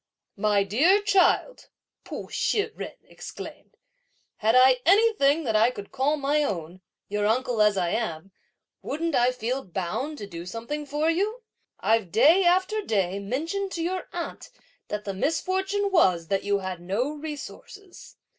"My 0.35 0.63
dear 0.63 0.99
child," 0.99 1.69
Pu 2.05 2.27
Shih 2.31 2.71
jen 2.75 2.93
exclaimed, 3.03 3.77
"had 4.37 4.55
I 4.55 4.79
anything 4.83 5.43
that 5.43 5.55
I 5.55 5.69
could 5.69 5.91
call 5.91 6.17
my 6.17 6.41
own, 6.43 6.81
your 7.07 7.27
uncle 7.27 7.61
as 7.61 7.77
I 7.77 7.89
am, 7.91 8.31
wouldn't 8.81 9.13
I 9.13 9.31
feel 9.31 9.63
bound 9.63 10.17
to 10.17 10.25
do 10.25 10.47
something 10.47 10.87
for 10.87 11.11
you? 11.11 11.43
I've 11.79 12.11
day 12.11 12.43
after 12.45 12.81
day 12.81 13.19
mentioned 13.19 13.73
to 13.73 13.83
your 13.83 14.07
aunt 14.11 14.49
that 14.87 15.03
the 15.05 15.13
misfortune 15.13 15.91
was 15.91 16.29
that 16.29 16.43
you 16.43 16.57
had 16.57 16.81
no 16.81 17.11
resources. 17.11 18.17